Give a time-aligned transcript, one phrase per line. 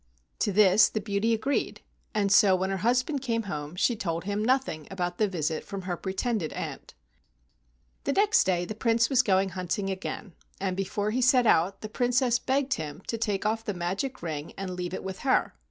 [0.39, 1.81] To this the beauty agreed,
[2.15, 5.83] and so when her husband came home she told him nothing about the visit from
[5.83, 6.95] her pretended aunt.
[8.05, 11.87] The next day the Prince was going hunting again, and before he set out the
[11.87, 15.53] Princess begged him to take off the magic ring and leave it with her.